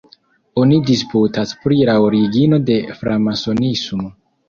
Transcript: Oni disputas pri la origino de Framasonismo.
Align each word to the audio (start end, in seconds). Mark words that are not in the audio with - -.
Oni 0.61 0.79
disputas 0.87 1.53
pri 1.67 1.79
la 1.91 1.99
origino 2.07 2.61
de 2.73 2.81
Framasonismo. 3.05 4.15